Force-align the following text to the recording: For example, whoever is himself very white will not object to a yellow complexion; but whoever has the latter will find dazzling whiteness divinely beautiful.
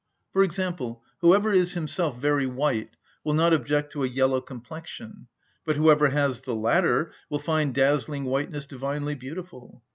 For 0.33 0.41
example, 0.41 1.03
whoever 1.19 1.53
is 1.53 1.73
himself 1.73 2.17
very 2.19 2.47
white 2.47 2.89
will 3.23 3.35
not 3.35 3.53
object 3.53 3.91
to 3.91 4.03
a 4.03 4.07
yellow 4.07 4.41
complexion; 4.41 5.27
but 5.63 5.75
whoever 5.75 6.09
has 6.09 6.41
the 6.41 6.55
latter 6.55 7.11
will 7.29 7.37
find 7.37 7.71
dazzling 7.71 8.23
whiteness 8.23 8.65
divinely 8.65 9.13
beautiful. 9.13 9.83